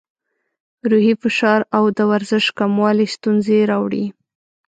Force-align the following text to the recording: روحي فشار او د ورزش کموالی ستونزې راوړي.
روحي 0.89 1.13
فشار 1.21 1.61
او 1.77 1.83
د 1.97 1.99
ورزش 2.11 2.45
کموالی 2.59 3.07
ستونزې 3.15 3.59
راوړي. 3.71 4.05